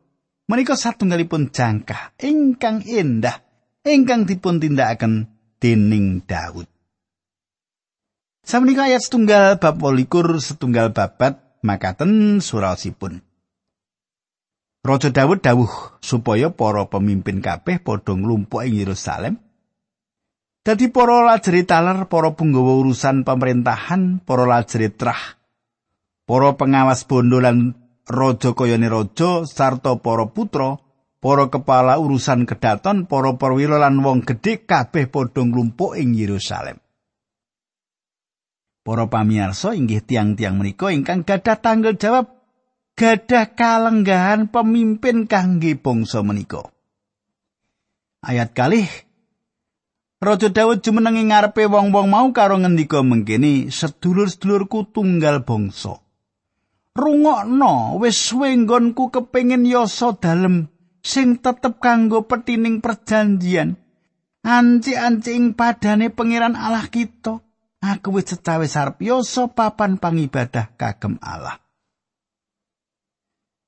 menika 0.49 0.76
satunggalipun 0.76 1.52
jangkah 1.52 2.16
ingkang 2.21 2.85
indah 2.85 3.40
ingkang 3.85 4.25
dipun 4.25 4.61
tindakaken 4.61 5.28
dening 5.61 6.25
Daud. 6.25 6.68
Samenika 8.44 8.85
ayat 8.85 9.00
setunggal 9.00 9.56
bab 9.56 9.80
28 9.80 10.37
setunggal 10.40 10.92
babat 10.92 11.40
makaten 11.64 12.44
surasipun. 12.44 13.25
Raja 14.85 15.09
Daud 15.09 15.40
dawuh 15.40 15.97
supaya 16.04 16.52
para 16.52 16.85
pemimpin 16.85 17.40
kabeh 17.40 17.80
padha 17.80 18.12
nglumpuk 18.12 18.68
ing 18.68 18.76
Yerusalem. 18.76 19.40
Dadi 20.64 20.88
para 20.88 21.21
lajeri 21.21 21.68
taler, 21.68 22.09
para 22.09 22.33
penggawa 22.33 22.80
urusan 22.80 23.21
pemerintahan, 23.21 24.25
para 24.25 24.49
lajeri 24.49 24.88
trah, 24.88 25.37
para 26.25 26.56
pengawas 26.56 27.04
bondo 27.04 27.37
lan 27.37 27.76
raja 28.09 28.56
kayane 28.56 28.88
raja 28.88 29.44
sarta 29.44 30.00
para 30.00 30.25
putra, 30.33 30.80
para 31.21 31.52
kepala 31.52 32.00
urusan 32.00 32.49
kedaton, 32.49 33.04
para 33.04 33.37
perwira 33.37 33.76
lan 33.76 34.00
wong 34.00 34.25
gedhe 34.25 34.64
kabeh 34.64 35.04
padha 35.12 35.44
nglumpuk 35.44 36.00
ing 36.00 36.16
Yerusalem. 36.16 36.80
Para 38.80 39.04
pamirsa 39.12 39.76
inggih 39.76 40.00
tiang-tiang 40.00 40.56
menika 40.56 40.88
ingkang 40.88 41.28
gadah 41.28 41.60
tanggal 41.60 41.93
jawab 41.97 42.41
gadah 42.97 43.52
kalenggahan 43.52 44.49
pemimpin 44.49 45.28
kangge 45.28 45.76
bangsa 45.76 46.25
menika. 46.25 46.73
Ayat 48.25 48.56
kalih 48.56 48.88
Raja 50.25 50.49
Daud 50.49 50.80
jumeneng 50.80 51.21
ing 51.21 51.28
ngarepe 51.28 51.69
wong-wong 51.69 52.08
mau 52.08 52.32
karo 52.32 52.56
ngendika 52.56 53.04
mengkene 53.04 53.69
sedulur-sedulurku 53.69 54.89
tunggal 54.89 55.45
bangsa. 55.45 56.00
rungokno 56.95 57.99
wis 57.99 58.17
suwe 58.30 58.54
nggonku 58.54 59.10
kepengin 59.10 59.67
yasa 59.67 60.15
dalem 60.17 60.71
sing 61.02 61.43
tetep 61.43 61.82
kanggo 61.82 62.25
petining 62.25 62.80
perjanjian. 62.80 63.76
Anci-anci 64.45 65.37
ing 65.37 65.56
padane 65.56 66.13
pangeran 66.13 66.54
Allah 66.54 66.87
kita. 66.89 67.41
Aku 67.84 68.17
wis 68.17 68.32
cecawe 68.32 68.65
sarep 68.65 69.04
yasa 69.04 69.52
papan 69.52 70.00
pangibadah 70.00 70.73
kagem 70.80 71.21
Allah. 71.21 71.60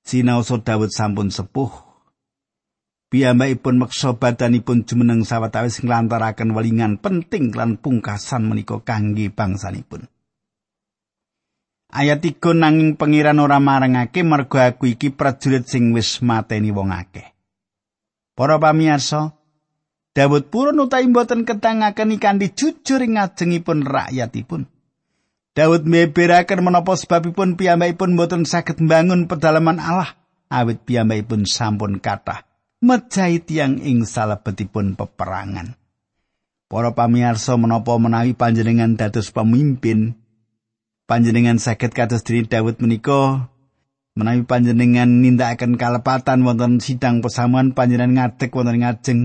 Sinaosa 0.07 0.63
Daud 0.63 0.95
sampun 0.95 1.29
sepuh 1.29 1.86
Piyambakipun 3.07 3.79
meksa 3.79 4.19
badanipun 4.19 4.83
jumeneng 4.83 5.23
sawetawis 5.23 5.79
nglantaraken 5.79 6.51
welingan 6.51 6.99
penting 6.99 7.55
lan 7.55 7.79
pungkasan 7.79 8.51
menika 8.51 8.83
kangge 8.83 9.31
bangsanipun. 9.31 10.11
Ayat 11.87 12.19
3 12.19 12.43
nanging 12.51 12.99
pengiran 12.99 13.39
ora 13.39 13.63
marengake 13.63 14.27
mergo 14.27 14.59
aku 14.59 14.91
iki 14.91 15.15
prajurit 15.15 15.71
sing 15.71 15.95
wis 15.95 16.19
mateni 16.19 16.75
wong 16.75 16.91
akeh. 16.91 17.31
Para 18.35 18.59
pamirsa, 18.59 19.39
Daud 20.11 20.51
purun 20.51 20.83
utawi 20.83 21.07
mboten 21.07 21.47
ketangaken 21.47 22.19
kanthi 22.19 22.51
jujur 22.59 23.07
ing 23.07 23.23
ngajengipun 23.23 23.87
rakyatipun. 23.87 24.67
Daud 25.55 25.87
meberaken 25.87 26.59
menapa 26.59 26.99
sebabipun 26.99 27.55
piyambakipun 27.55 28.19
mboten 28.19 28.43
saged 28.51 28.83
mbangun 28.83 29.31
pedalaman 29.31 29.79
Allah 29.79 30.19
awit 30.51 30.83
piyambakipun 30.83 31.47
sampun 31.47 32.03
kathah 32.03 32.43
mejahi 32.81 33.41
tiang 33.41 33.81
ing 33.81 34.05
salebetipun 34.05 34.97
peperangan. 34.97 35.77
Para 36.67 36.93
pamirsa 36.93 37.55
menapa 37.55 37.95
menawi 37.95 38.35
panjenengan 38.35 38.99
dados 38.99 39.31
pemimpin 39.31 40.19
panjenengan 41.07 41.63
sakit 41.63 41.95
kados 41.95 42.27
diri 42.27 42.43
Daud 42.43 42.83
menika 42.83 43.47
menawi 44.19 44.43
panjenengan 44.43 45.23
nindakaken 45.23 45.79
kalepatan 45.79 46.43
wonten 46.43 46.83
sidang 46.83 47.23
pesamuan 47.23 47.71
panjenengan 47.79 48.35
ngadeg 48.35 48.51
wonten 48.51 48.83
ngajeng 48.83 49.21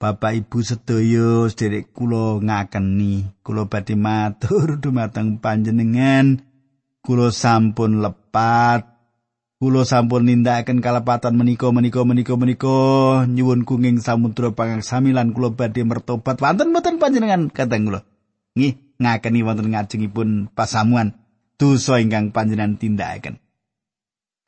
Bapak 0.00 0.36
Ibu 0.36 0.58
sedaya 0.64 1.48
sederek 1.52 1.92
kula 1.92 2.40
ngakeni 2.40 3.40
kula 3.44 3.68
badhe 3.68 3.94
matur 3.94 4.80
dumateng 4.80 5.38
panjenengan 5.38 6.40
kula 7.04 7.28
sampun 7.28 8.00
lepat 8.00 8.93
kula 9.64 9.88
sampun 9.88 10.28
nindakaken 10.28 10.84
kalepatan 10.84 11.40
menika 11.40 11.72
menika 11.72 12.04
menika 12.04 12.36
menika 12.36 12.76
nyuwun 13.24 13.64
kenging 13.64 14.04
samudra 14.04 14.52
pangaksami 14.52 15.16
lan 15.16 15.32
kula 15.32 15.56
badhe 15.56 15.88
mertobat 15.88 16.36
wonten 16.36 16.76
mboten 16.76 17.00
panjenengan 17.00 17.48
kadang 17.48 17.88
kula 17.88 18.00
nggih 18.52 18.76
ngakeni 19.00 19.40
wonten 19.40 19.72
ngajengipun 19.72 20.52
pasamuan 20.52 21.16
dosa 21.56 21.96
ingkang 22.02 22.28
panjenengan 22.34 22.76
tindakaken. 22.76 23.40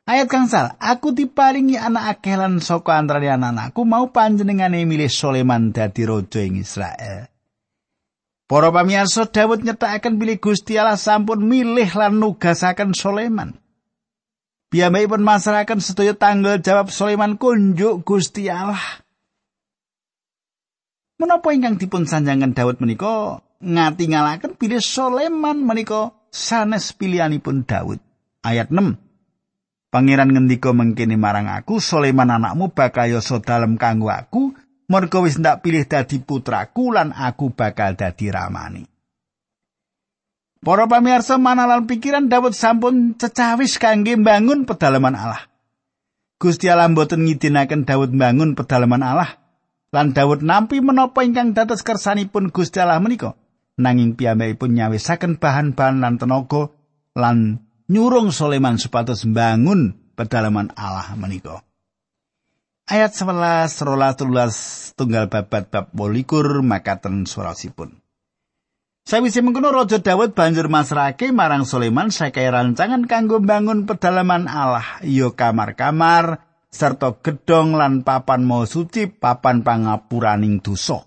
Ayat 0.07 0.31
kangsal, 0.31 0.79
aku 0.79 1.11
diparingi 1.11 1.75
anak 1.75 2.23
akeh 2.23 2.39
lan 2.39 2.63
saka 2.63 2.95
antarane 2.95 3.27
anak-anakku 3.27 3.83
mau 3.83 4.07
panjenengane 4.15 4.87
milih 4.87 5.11
Soleman 5.11 5.75
dadi 5.75 6.07
raja 6.07 6.47
ing 6.47 6.63
Israel. 6.63 7.27
Para 8.47 8.71
pamirsa 8.71 9.27
Daud 9.27 9.67
nyetakaken 9.67 10.23
bilih 10.23 10.39
Gusti 10.39 10.79
Allah 10.79 10.95
sampun 10.95 11.43
milih 11.43 11.91
lan 11.99 12.23
nugasaken 12.23 12.95
Soleman. 12.95 13.59
Piyambakipun 14.67 15.23
masrahaken 15.23 15.79
sedaya 15.79 16.15
tanggal 16.19 16.59
jawab 16.59 16.91
Soleman 16.91 17.39
kunjuk 17.39 18.03
Gusti 18.03 18.51
Allah. 18.51 18.83
Menapa 21.17 21.55
ingkang 21.55 21.79
dipun 21.79 22.05
sanjangan 22.05 22.53
Daud 22.53 22.83
menika 22.83 23.41
ngatingalaken 23.63 24.59
pilih 24.59 24.83
Soleman 24.83 25.63
menika 25.63 26.13
sanes 26.35 26.91
pilihanipun 26.93 27.65
Daud. 27.65 28.03
Ayat 28.43 28.75
6. 28.75 28.99
Pangeran 29.95 30.35
ngendika 30.35 30.75
mengkene 30.75 31.15
marang 31.15 31.47
aku, 31.47 31.79
Soleman 31.79 32.29
anakmu 32.29 32.75
bakal 32.75 33.07
yoso 33.07 33.39
dalem 33.39 33.79
kanggo 33.79 34.11
aku, 34.11 34.53
mergo 34.91 35.23
wis 35.23 35.39
ndak 35.39 35.63
pilih 35.63 35.87
dadi 35.87 36.19
putraku 36.19 36.91
lan 36.91 37.15
aku 37.15 37.55
bakal 37.55 37.95
dadi 37.95 38.29
ramani. 38.29 38.96
Para 40.65 40.89
pamirsa 40.89 41.37
manalan 41.37 41.89
pikiran 41.89 42.29
Daud 42.29 42.57
sampun 42.57 43.17
cecawis 43.19 43.81
kangge 43.81 44.17
mbangun 44.17 44.65
pedalaman 44.65 45.17
Allah. 45.17 45.49
Gusti 46.37 46.69
Allah 46.69 46.93
mboten 46.93 47.25
ngidinaken 47.25 47.89
Daud 47.89 48.13
mbangun 48.13 48.55
pedalaman 48.55 49.01
Allah. 49.01 49.41
Lan 49.95 50.13
Daud 50.13 50.45
nampi 50.45 50.85
menapa 50.85 51.23
ingkang 51.23 51.57
dados 51.57 51.81
kersanipun 51.81 52.51
Gusti 52.51 52.83
Allah 52.83 53.01
menika. 53.01 53.39
nanging 53.77 54.17
piyambakipun 54.17 54.73
nyawisaken 54.73 55.37
bahan-bahan 55.37 56.01
lan 56.01 56.17
tenaga 56.17 56.73
lan 57.13 57.61
nyurung 57.93 58.33
Soleman 58.33 58.81
supados 58.81 59.29
mbangun 59.29 59.95
pedalaman 60.17 60.73
Allah 60.75 61.13
menika. 61.15 61.63
Ayat 62.87 63.13
11 63.19 63.83
rolas 63.83 64.15
tulas 64.15 64.57
tunggal 64.95 65.27
babat 65.27 65.69
bab 65.69 65.91
bolikur 65.91 66.63
makaten 66.63 67.27
surasipun. 67.27 67.99
Sawise 69.07 69.39
mengkono 69.39 69.71
Raja 69.71 70.03
Daud 70.03 70.35
banjur 70.35 70.67
masrake 70.67 71.31
marang 71.31 71.63
Soleman 71.63 72.11
sakai 72.11 72.51
rancangan 72.51 73.07
kanggo 73.07 73.39
mbangun 73.39 73.87
pedalaman 73.87 74.51
Allah, 74.51 74.99
ya 75.07 75.31
kamar-kamar 75.31 76.43
serta 76.75 77.15
gedong 77.23 77.79
lan 77.79 78.03
papan 78.03 78.43
mau 78.43 78.67
suci, 78.67 79.07
papan 79.07 79.63
pangapuraning 79.63 80.59
dosa. 80.59 81.07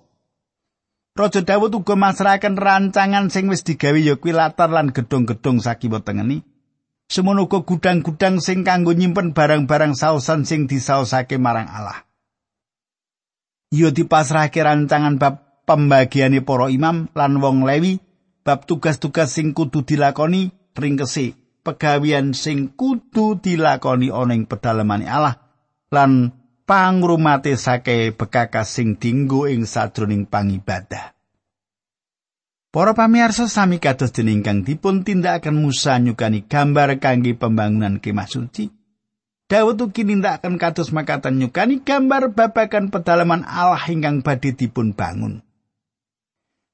Raja 1.12 1.44
Dawud 1.44 1.76
uga 1.76 2.00
masrahaken 2.00 2.56
rancangan 2.56 3.28
sing 3.28 3.52
wis 3.52 3.68
digawe 3.68 4.00
ya 4.00 4.16
kuwi 4.16 4.32
latar 4.32 4.72
lan 4.72 4.96
gedung-gedung 4.96 5.60
sakiwa 5.60 6.00
tengeni. 6.00 6.48
Semono 7.12 7.52
uga 7.52 7.68
gudang-gudang 7.68 8.40
sing 8.40 8.64
kanggo 8.64 8.96
nyimpen 8.96 9.36
barang-barang 9.36 10.00
saosan 10.00 10.48
sing 10.48 10.72
disaosake 10.72 11.36
marang 11.36 11.68
Allah. 11.68 12.08
Yo 13.76 13.92
dipasrahke 13.92 14.64
rancangan 14.64 15.20
bab 15.20 15.49
pembagiane 15.70 16.42
para 16.42 16.74
imam 16.74 17.06
lan 17.14 17.38
wong 17.38 17.70
Lewi 17.70 18.02
bab 18.42 18.66
tugas-tugas 18.66 19.30
sing 19.30 19.54
kudu 19.54 19.86
dilakoni 19.86 20.50
ringkese 20.74 21.38
pegawian 21.62 22.34
sing 22.34 22.74
kudu 22.74 23.38
dilakoni 23.38 24.10
ana 24.10 24.34
ing 24.34 24.50
pedalemane 24.50 25.06
Allah 25.06 25.38
lan 25.94 26.34
pangrumate 26.66 27.54
sake 27.54 28.18
bekakas 28.18 28.82
sing 28.82 28.98
dinggo 28.98 29.46
ing 29.46 29.70
sadroning 29.70 30.26
pangibadah. 30.26 31.14
Para 32.70 32.94
pamirsa 32.94 33.50
sami 33.50 33.82
kados 33.82 34.14
dening 34.14 34.46
kang 34.46 34.62
dipun 34.62 35.02
tindakaken 35.02 35.58
Musa 35.58 35.98
nyukani 35.98 36.46
gambar 36.46 37.02
kangge 37.02 37.34
pembangunan 37.34 37.98
kemah 37.98 38.30
suci. 38.30 38.70
Daud 39.50 39.82
ugi 39.82 40.06
nindakaken 40.06 40.62
kados 40.62 40.94
makatan 40.94 41.42
nyukani 41.42 41.82
gambar 41.82 42.38
babagan 42.38 42.94
pedalaman 42.94 43.42
Allah 43.42 43.82
ingkang 43.90 44.22
badhe 44.22 44.54
dipun 44.54 44.94
bangun. 44.94 45.49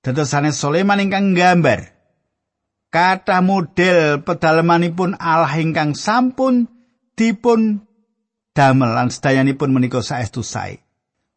Dadosane 0.05 0.53
Soleman 0.53 1.01
ingkang 1.01 1.33
gambar 1.33 1.89
kata 2.93 3.41
model 3.41 4.21
pedalamanipun 4.21 5.17
Allah 5.17 5.57
ingkang 5.57 5.97
sampun 5.97 6.69
dipun 7.17 7.81
damel 8.53 8.93
lan 8.93 9.09
sedayanipun 9.09 9.73
menika 9.73 10.05
saestu 10.05 10.45
sae. 10.45 10.77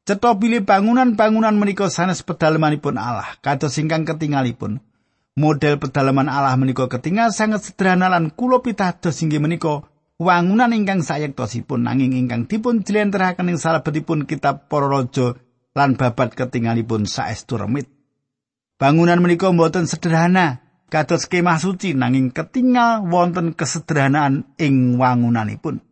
Cetha 0.05 0.37
pilih 0.37 0.69
bangunan-bangunan 0.69 1.57
menika 1.57 1.89
sanes 1.89 2.21
pedalamanipun 2.21 3.01
Allah 3.01 3.41
kados 3.41 3.81
ingkang 3.81 4.05
ketingalipun. 4.05 4.85
Model 5.41 5.81
pedalaman 5.81 6.29
Allah 6.29 6.53
menika 6.61 6.93
ketingal 6.93 7.33
sangat 7.33 7.65
sederhana 7.65 8.13
lan 8.13 8.29
kula 8.37 8.61
pitados 8.61 9.17
inggih 9.25 9.41
menika 9.41 9.89
wangunan 10.21 10.77
ingkang 10.77 11.01
sayektosipun 11.01 11.89
nanging 11.89 12.13
ingkang 12.13 12.45
dipun 12.45 12.85
jlentrehaken 12.85 13.49
ing 13.49 13.57
salebetipun 13.57 14.29
kitab 14.29 14.69
para 14.69 14.93
raja 14.93 15.41
lan 15.73 15.97
babat 15.97 16.37
ketingalipun 16.37 17.09
saestu 17.09 17.57
remit. 17.57 17.98
Bangunan 18.79 19.19
menika 19.19 19.51
mboten 19.51 19.91
sederhana 19.91 20.63
kados 20.87 21.27
kemah 21.27 21.59
suci 21.59 21.99
nanging 21.99 22.31
ketingal 22.31 23.03
wonten 23.11 23.59
kesederhanaan 23.59 24.55
ing 24.55 24.95
wangunanipun. 24.95 25.83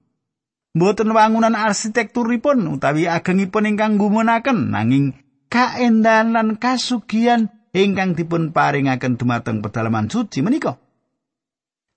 Mboten 0.79 1.11
wangunan 1.11 1.59
arsitekturipun 1.59 2.63
utawi 2.71 3.11
agengipun 3.11 3.67
ingkang 3.67 3.99
gumunaken 3.99 4.71
nanging 4.71 5.19
kaendahan 5.51 6.31
lan 6.31 6.49
kasugian 6.63 7.51
ingkang 7.75 8.15
dipun 8.15 8.55
paringaken 8.55 9.19
dumateng 9.19 9.67
pedalaman 9.67 10.07
suci 10.07 10.47
menika. 10.47 10.79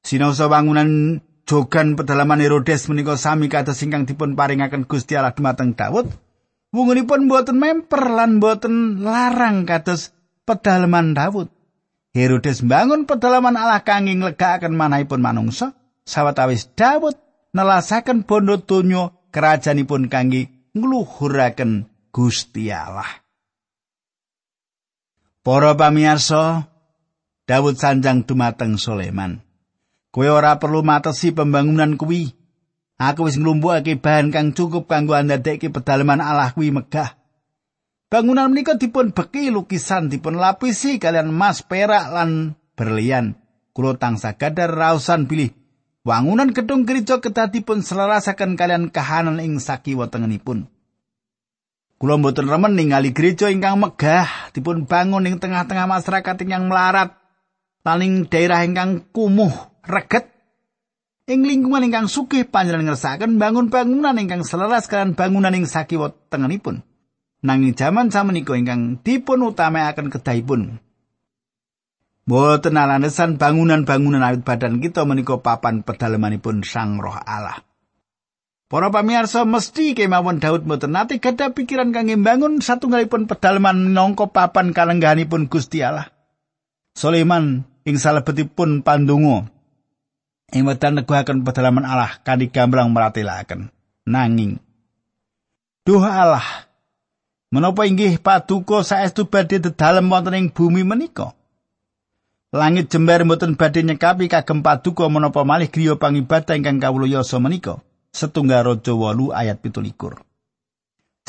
Sinaosa 0.02 0.50
wangunan 0.50 1.22
jogan 1.46 2.02
pedalaman 2.02 2.42
Herodes 2.42 2.90
menika 2.90 3.14
sami 3.14 3.46
kados 3.46 3.78
ingkang 3.86 4.10
dipun 4.10 4.34
paringaken 4.34 4.90
Gusti 4.90 5.14
Allah 5.14 5.38
dumateng 5.38 5.78
Daud. 5.78 6.10
Wungunipun 6.74 7.30
boten 7.30 7.62
memper 7.62 8.10
lan 8.10 8.42
boten 8.42 9.06
larang 9.06 9.70
kados 9.70 10.18
pedalaman 10.50 11.14
Daud. 11.14 11.54
Herodes 12.10 12.66
bangun 12.66 13.06
pedalaman 13.06 13.54
Allah 13.54 13.86
kangge 13.86 14.18
nglegakaken 14.18 14.74
manahipun 14.74 15.22
manungsa 15.22 15.78
sawetawis 16.10 16.74
Daud 16.74 17.14
nelasaken 17.54 18.26
bondo 18.26 18.58
donya 18.58 19.14
kerajaanipun 19.30 20.10
kangge 20.10 20.50
ngluhuraken 20.74 21.86
Gusti 22.10 22.74
Allah. 22.74 23.22
Para 25.46 25.78
pamirsa, 25.78 26.66
Daud 27.46 27.78
sanjang 27.78 28.26
dumateng 28.26 28.82
Sulaiman. 28.82 29.46
Kowe 30.10 30.26
ora 30.26 30.58
perlu 30.58 30.82
matesi 30.82 31.30
pembangunan 31.30 31.94
kuwi. 31.94 32.34
Aku 33.00 33.30
wis 33.30 33.38
nglumpukake 33.40 34.02
bahan 34.02 34.34
kang 34.34 34.52
cukup 34.52 34.90
kanggo 34.90 35.14
andadekke 35.14 35.70
pedalaman 35.70 36.20
Allah 36.20 36.52
kuwi 36.52 36.74
megah. 36.74 37.19
Bangunan 38.10 38.50
menika 38.50 38.74
dipun 38.74 39.14
beki 39.14 39.54
lukisan 39.54 40.10
dipun 40.10 40.42
lapisi 40.42 40.98
kalian 40.98 41.30
emas, 41.30 41.62
perak 41.62 42.10
lan 42.10 42.58
berlian. 42.74 43.38
Kulo 43.70 44.02
tangsa 44.02 44.34
gadar 44.34 44.74
rausan 44.74 45.30
pilih. 45.30 45.54
Wangunan 46.02 46.50
gedung 46.50 46.90
gereja 46.90 47.22
kedah 47.22 47.54
dipun 47.54 47.86
selarasaken 47.86 48.58
kalian 48.58 48.90
kahanan 48.90 49.38
ing 49.38 49.62
sakiwa 49.62 50.10
tengenipun. 50.10 50.66
Kulo 52.02 52.18
mboten 52.18 52.50
remen 52.50 52.74
ningali 52.74 53.14
gereja 53.14 53.54
ingkang 53.54 53.78
megah 53.78 54.50
dipun 54.58 54.90
bangun 54.90 55.30
ing 55.30 55.38
tengah-tengah 55.38 55.86
masyarakat 55.86 56.36
ingkang 56.50 56.66
melarat. 56.66 57.14
Paling 57.86 58.26
daerah 58.26 58.66
ingkang 58.66 59.06
kumuh 59.14 59.54
reget 59.86 60.34
ing 61.30 61.46
lingkungan 61.46 61.86
ingkang 61.86 62.10
sugih 62.10 62.50
panjenengan 62.50 62.98
ngersakaken 62.98 63.38
bangun 63.38 63.70
bangunan 63.70 64.18
ingkang 64.18 64.42
selaras 64.42 64.90
kalian 64.90 65.14
bangunan 65.14 65.54
ing 65.54 65.70
sakiwa 65.70 66.10
tengenipun. 66.34 66.89
Nanging 67.40 67.72
jaman 67.72 68.12
samenika 68.12 68.56
ingkang 68.56 69.00
dipun 69.00 69.48
utamakaken 69.48 70.12
kedahipun. 70.12 70.84
Boten 72.28 72.78
alasan 72.78 73.42
bangunan-bangunan 73.42 74.22
awit 74.22 74.46
badan 74.46 74.84
kita 74.84 75.08
menika 75.08 75.42
papan 75.42 75.82
pedalamanipun 75.82 76.62
Sang 76.62 77.02
Roh 77.02 77.16
Allah. 77.16 77.66
Para 78.70 78.94
pamirsa 78.94 79.50
mesti 79.50 79.98
kemawon 79.98 80.38
Daud 80.38 80.70
mboten 80.70 80.94
nate 80.94 81.18
gadah 81.18 81.58
pikiran 81.58 81.90
kangge 81.90 82.22
bangun 82.22 82.62
satunggalipun 82.62 83.26
pedalaman 83.26 83.90
minangka 83.90 84.30
papan 84.30 84.78
kalenggahanipun 84.78 85.50
Gusti 85.50 85.82
Allah. 85.82 86.14
Sulaiman 86.94 87.66
ing 87.82 87.98
salebetipun 87.98 88.86
pandonga 88.86 89.50
ing 90.54 90.70
wedan 90.70 91.02
neguhaken 91.02 91.42
pedalaman 91.42 91.86
Allah 91.86 92.22
kanthi 92.22 92.54
gamblang 92.54 92.94
meratelaken 92.94 93.74
nanging 94.06 94.62
Duh 95.82 96.06
Allah 96.06 96.69
menapa 97.50 97.86
inggih 97.90 98.22
paduka 98.22 98.86
saestu 98.86 99.26
badhe 99.26 99.58
dedalem 99.58 100.10
wonten 100.10 100.38
ing 100.38 100.48
bumi 100.54 100.86
menika? 100.86 101.34
Langit 102.50 102.90
jembar 102.90 103.22
mboten 103.26 103.58
badhe 103.58 103.86
nyekapi 103.86 104.26
kagem 104.30 104.66
paduka 104.66 105.06
menapa 105.10 105.46
malih 105.46 105.70
griya 105.70 105.98
pangibadah 105.98 106.58
ingkang 106.58 106.82
kawula 106.82 107.06
yasa 107.06 107.38
menika? 107.38 107.82
Setunggal 108.10 108.66
raja 108.66 108.94
8 108.94 109.38
ayat 109.38 109.62
17 109.62 109.94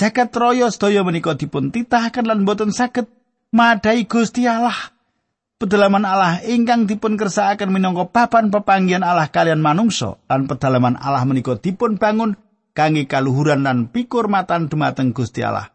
Jagat 0.01 0.33
raya 0.33 0.73
sedaya 0.73 1.05
menika 1.05 1.37
dipun 1.37 1.69
titahaken 1.69 2.25
lan 2.25 2.49
mboten 2.49 2.73
saged 2.73 3.05
madai 3.53 4.09
Gusti 4.09 4.49
Allah. 4.49 4.97
Pedalaman 5.61 6.09
Allah 6.09 6.41
ingkang 6.41 6.89
dipun 6.89 7.21
kersakaken 7.21 7.69
minangka 7.69 8.09
papan 8.09 8.49
pepanggihan 8.49 9.05
Allah 9.05 9.29
kalian 9.29 9.61
manungsa 9.61 10.17
lan 10.25 10.49
pedalaman 10.49 10.97
Allah 10.97 11.21
menika 11.29 11.61
dipun 11.61 12.01
bangun 12.01 12.33
kangge 12.73 13.05
kaluhuran 13.05 13.61
lan 13.61 13.93
pikurmatan 13.93 14.73
dumateng 14.73 15.13
Gusti 15.13 15.45
Allah. 15.45 15.69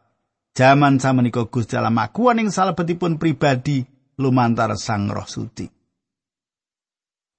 Jaman 0.56 1.04
samenika 1.04 1.44
Gusti 1.44 1.76
Allah 1.76 1.92
makuan 1.92 2.40
ing 2.40 2.48
salebetipun 2.48 3.20
pribadi 3.20 3.84
lumantar 4.16 4.72
Sang 4.80 5.12
Roh 5.12 5.28
Suci. 5.28 5.68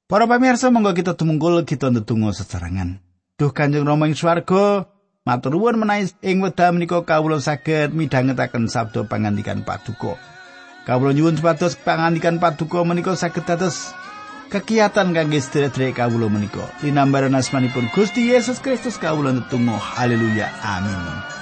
Para 0.05 0.29
pamirsa 0.29 0.69
monggo 0.69 0.93
kita 0.93 1.17
tumungkul 1.17 1.65
kita 1.65 1.89
ndedonga 1.89 2.37
sesarengan. 2.37 3.01
Duh 3.41 3.57
Kanjeng 3.57 3.89
Rama 3.89 4.05
ing 4.05 4.13
swarga, 4.13 4.85
matur 5.25 5.57
nuwun 5.57 5.81
menawi 5.81 6.13
ing 6.21 6.45
wekdal 6.45 6.77
menika 6.77 7.09
kawula 7.09 7.41
saged 7.41 7.97
midhangetaken 7.97 8.69
sabda 8.69 9.09
pangandikan 9.09 9.65
Paduka. 9.65 10.21
Kawula 10.85 11.17
nyuwun 11.17 11.41
supados 11.41 11.73
pangandikan 11.81 12.37
paduka 12.37 12.85
menika 12.85 13.17
saged 13.17 13.49
dados 13.49 13.97
kegiatan 14.53 15.17
kangge 15.17 15.41
sedherek 15.41 15.97
kawula 15.97 16.29
menika. 16.29 16.69
Linambaran 16.85 17.33
asmanipun 17.33 17.89
Gusti 17.97 18.29
Yesus 18.29 18.61
Kristus 18.61 19.01
kawula 19.01 19.33
netunggal 19.33 19.81
haleluya 19.81 20.53
amin. 20.61 21.36